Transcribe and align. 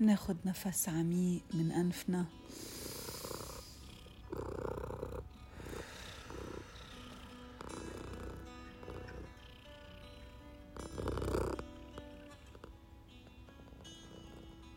ناخد 0.00 0.36
نفس 0.44 0.88
عميق 0.88 1.42
من 1.54 1.72
أنفنا. 1.72 2.26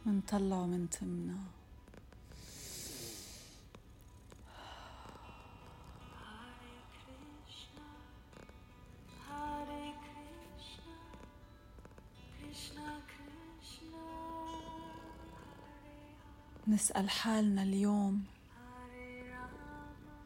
منطلعه 0.05 0.65
من 0.65 0.89
تمنا. 0.89 1.60
نسأل 16.67 17.09
حالنا 17.09 17.63
اليوم. 17.63 18.25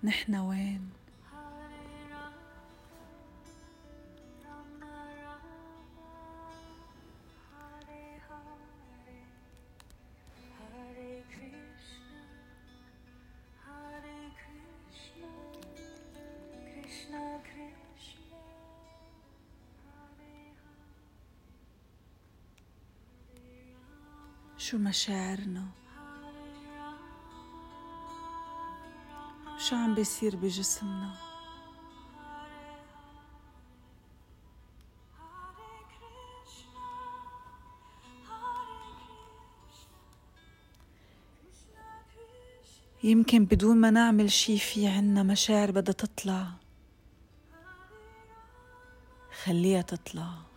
نحن 0.03 0.35
وين؟ 0.35 0.89
شو 24.57 24.77
مشاعرنا؟ 24.77 25.84
شو 29.69 29.75
عم 29.75 29.95
بيصير 29.95 30.35
بجسمنا؟ 30.35 31.13
يمكن 43.03 43.45
بدون 43.45 43.77
ما 43.77 43.89
نعمل 43.89 44.31
شي 44.31 44.57
في 44.57 44.87
عنا 44.87 45.23
مشاعر 45.23 45.71
بدها 45.71 45.93
تطلع. 45.93 46.47
خليها 49.43 49.81
تطلع. 49.81 50.54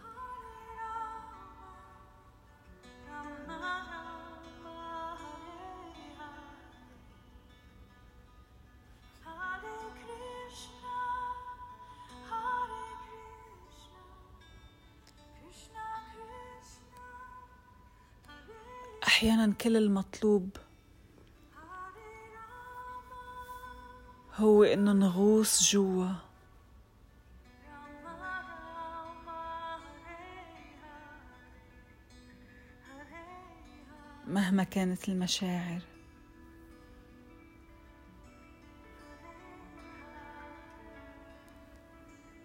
أحيانا 19.19 19.55
كل 19.55 19.77
المطلوب 19.77 20.50
هو 24.34 24.64
إنه 24.64 24.92
نغوص 24.92 25.70
جوا. 25.72 26.08
مهما 34.27 34.64
كانت 34.64 35.08
المشاعر. 35.08 35.82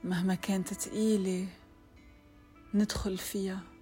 مهما 0.03 0.35
كانت 0.35 0.73
تقيلة 0.73 1.47
ندخل 2.73 3.17
فيها. 3.17 3.72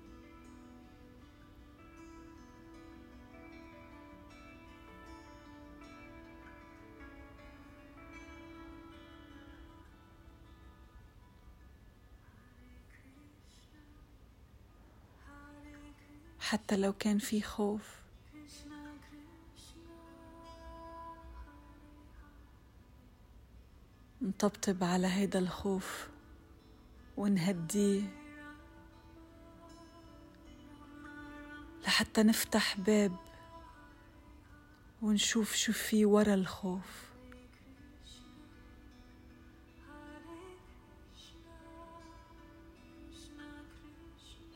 حتى 16.51 16.77
لو 16.77 16.93
كان 16.93 17.17
في 17.17 17.41
خوف. 17.41 18.01
نطبطب 24.21 24.83
على 24.83 25.07
هيدا 25.07 25.39
الخوف 25.39 26.09
ونهديه 27.17 28.01
لحتى 31.83 32.23
نفتح 32.23 32.79
باب 32.79 33.15
ونشوف 35.01 35.55
شو 35.55 35.73
في 35.73 36.05
ورا 36.05 36.33
الخوف. 36.33 37.11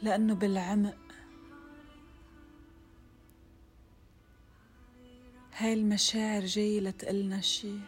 لأنه 0.03 0.35
بالعمق 0.35 1.04
هاي 5.57 5.73
المشاعر 5.73 6.45
جاية 6.45 6.79
لتقلنا 6.79 7.41
شي. 7.41 7.79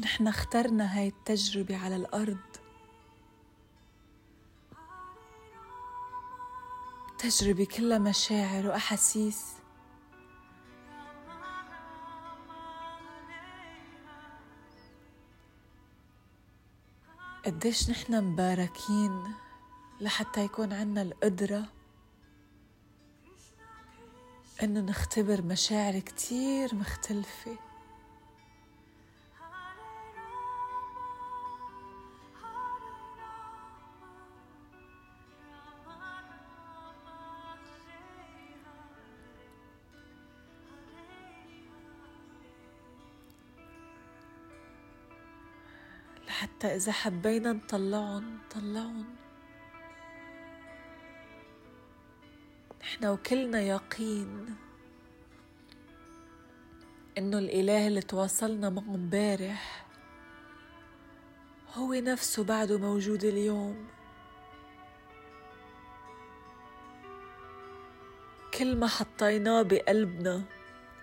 نحن 0.00 0.28
اخترنا 0.28 0.98
هاي 0.98 1.08
التجربة 1.08 1.76
على 1.76 1.96
الأرض. 1.96 2.36
تجربة 7.18 7.64
كلها 7.64 7.98
مشاعر 7.98 8.66
وأحاسيس. 8.66 9.61
قديش 17.44 17.90
نحن 17.90 18.24
مباركين 18.24 19.34
لحتى 20.00 20.44
يكون 20.44 20.72
عنا 20.72 21.02
القدرة 21.02 21.64
إنه 24.62 24.80
نختبر 24.80 25.42
مشاعر 25.42 25.98
كتير 25.98 26.74
مختلفة. 26.74 27.58
حتى 46.42 46.66
إذا 46.66 46.92
حبينا 46.92 47.52
نطلعهم 47.52 48.38
نطلعهم. 48.38 49.04
نحن 52.80 53.06
وكلنا 53.06 53.60
يقين 53.60 54.56
إنه 57.18 57.38
الإله 57.38 57.86
اللي 57.86 58.00
تواصلنا 58.00 58.70
معه 58.70 58.94
امبارح 58.94 59.86
هو 61.74 61.94
نفسه 61.94 62.44
بعده 62.44 62.78
موجود 62.78 63.24
اليوم. 63.24 63.86
كل 68.58 68.76
ما 68.76 68.86
حطيناه 68.86 69.62
بقلبنا 69.62 70.42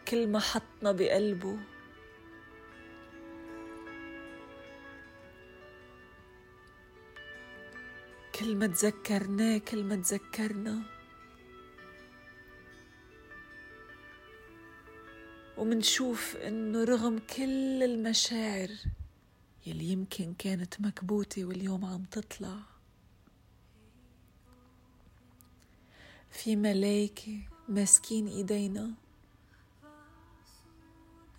كل 0.07 0.27
ما 0.27 0.39
حطنا 0.39 0.91
بقلبه. 0.91 1.57
كل 8.39 8.55
ما 8.55 8.67
تذكرناه 8.67 9.57
كل 9.57 9.83
ما 9.83 9.95
تذكرنا. 9.95 10.81
ومنشوف 15.57 16.35
إنه 16.35 16.83
رغم 16.83 17.19
كل 17.19 17.83
المشاعر 17.83 18.69
يلي 19.65 19.85
يمكن 19.85 20.33
كانت 20.33 20.81
مكبوتة 20.81 21.45
واليوم 21.45 21.85
عم 21.85 22.03
تطلع 22.03 22.59
في 26.31 26.55
ملايكة 26.55 27.39
ماسكين 27.69 28.27
إيدينا 28.27 28.93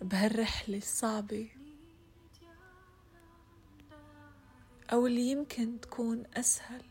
بهالرحلة 0.01 0.77
الصعبة. 0.77 1.49
أو 4.93 5.07
اللي 5.07 5.31
يمكن 5.31 5.81
تكون 5.81 6.23
أسهل. 6.33 6.90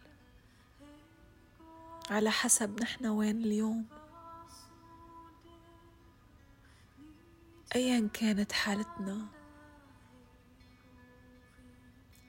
على 2.10 2.30
حسب 2.30 2.80
نحن 2.80 3.06
وين 3.06 3.36
اليوم. 3.44 3.86
ايا 7.74 8.08
كانت 8.12 8.52
حالتنا. 8.52 9.26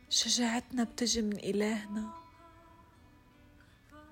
شجاعتنا 0.09 0.83
بتجي 0.83 1.21
من 1.21 1.37
إلهنا 1.37 2.13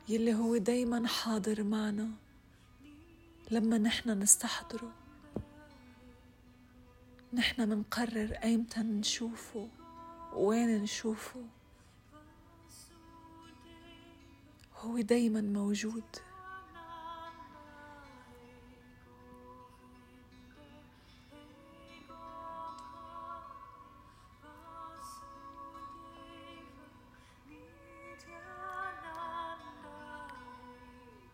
يلي 0.09 0.33
هو 0.33 0.57
دايما 0.57 1.07
حاضر 1.07 1.63
معنا 1.63 2.11
لما 3.51 3.77
نحن 3.77 4.09
نستحضره. 4.09 4.91
نحن 7.33 7.69
منقرر 7.69 8.31
أيمتى 8.43 8.79
نشوفه 8.79 9.69
وين 10.33 10.83
نشوفه. 10.83 11.58
هو 14.79 14.99
دايما 14.99 15.41
موجود. 15.41 16.03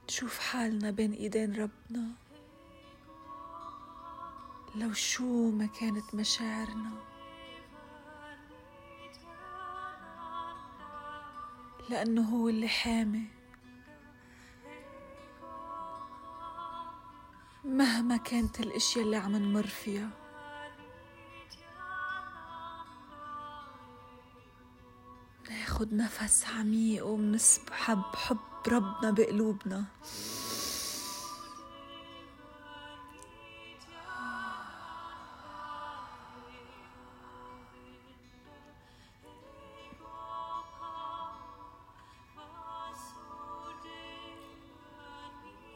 نشوف 0.10 0.40
حالنا 0.40 0.92
بين 0.92 1.14
إيدين 1.14 1.56
ربنا. 1.56 2.12
لو 4.76 4.94
شو 4.94 5.52
ما 5.52 5.66
كانت 5.66 6.16
مشاعرنا. 6.16 6.92
لأنه 11.90 12.22
هو 12.22 12.50
اللي 12.50 12.68
حامي. 12.68 13.35
مهما 17.66 18.18
كانت 18.18 18.60
الأشياء 18.60 19.06
اللي 19.06 19.18
عم 19.18 19.36
نمر 19.36 19.68
فيها. 19.68 20.10
ناخد 25.50 25.94
نفس 25.94 26.46
عميق 26.46 27.06
ومنسحب 27.06 28.02
حب 28.16 28.38
ربنا 28.68 29.12
بقلوبنا. 29.12 29.84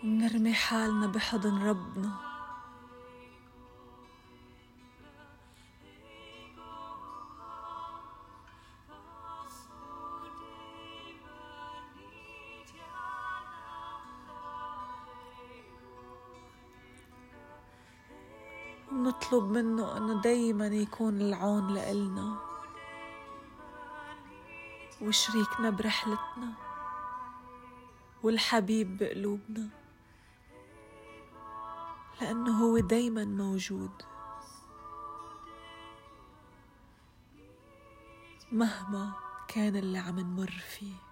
ونرمي 0.03 0.53
حالنا 0.53 1.07
بحضن 1.07 1.63
ربنا. 1.63 2.11
ونطلب 18.91 19.43
منه 19.43 19.97
إنه 19.97 20.21
دايما 20.21 20.67
يكون 20.67 21.21
العون 21.21 21.73
لإلنا 21.73 22.37
وشريكنا 25.01 25.69
برحلتنا 25.69 26.53
والحبيب 28.23 28.97
بقلوبنا. 28.97 29.78
لأنه 32.21 32.63
هو 32.63 32.79
دايما 32.79 33.25
موجود. 33.25 33.91
مهما 38.51 39.13
كان 39.47 39.75
اللي 39.75 39.97
عم 39.97 40.19
نمر 40.19 40.51
فيه. 40.51 41.08